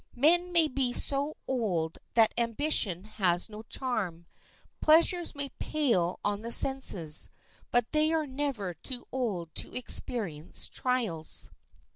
Men 0.15 0.51
may 0.51 0.67
be 0.67 0.93
so 0.93 1.37
old 1.47 1.99
that 2.15 2.33
ambition 2.35 3.03
has 3.03 3.51
no 3.51 3.61
charm, 3.61 4.25
pleasures 4.81 5.35
may 5.35 5.49
pale 5.59 6.19
on 6.25 6.41
the 6.41 6.51
senses, 6.51 7.29
but 7.69 7.91
they 7.91 8.11
are 8.11 8.25
never 8.25 8.73
too 8.73 9.05
old 9.11 9.53
to 9.53 9.71
experience 9.75 10.67
trials. 10.69 11.51